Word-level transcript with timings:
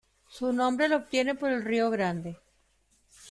Su 0.29 0.51
nombre 0.51 0.89
lo 0.89 0.95
obtiene 0.95 1.35
por 1.35 1.51
el 1.51 1.63
Río 1.63 1.91
Grande. 1.91 2.35